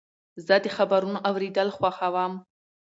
[0.45, 2.33] زه د خبرونو اورېدل خوښوم.